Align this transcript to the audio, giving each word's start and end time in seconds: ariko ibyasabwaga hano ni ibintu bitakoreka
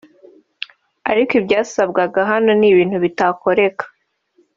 ariko 1.11 1.31
ibyasabwaga 1.39 2.19
hano 2.31 2.51
ni 2.59 2.67
ibintu 2.71 2.97
bitakoreka 3.05 3.85